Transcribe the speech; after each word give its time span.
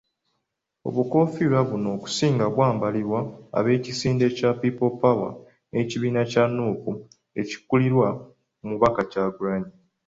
Obukoofiira 0.87 1.59
buno 1.69 1.87
okusinga 1.95 2.45
bwambalwa 2.53 3.19
ab'ekisinde 3.57 4.25
kya 4.37 4.51
People 4.61 4.91
Power 5.01 5.31
n'ekibiina 5.69 6.21
kya 6.31 6.43
Nuupu 6.53 6.91
ekikulirwa 7.41 8.07
Omubaka 8.63 9.01
Kyagulanyi. 9.11 9.71